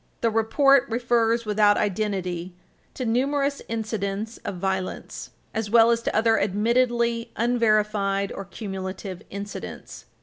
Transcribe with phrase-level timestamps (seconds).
[0.21, 2.55] The report refers, without identity,
[2.95, 10.05] to "numerous incidents of violence," as well as to other admittedly unverified or cumulative incidents.